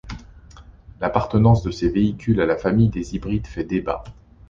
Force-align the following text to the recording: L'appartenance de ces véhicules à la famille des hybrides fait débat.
L'appartenance 0.99 1.61
de 1.61 1.69
ces 1.69 1.87
véhicules 1.87 2.41
à 2.41 2.47
la 2.47 2.57
famille 2.57 2.89
des 2.89 3.13
hybrides 3.13 3.45
fait 3.45 3.63
débat. 3.63 4.03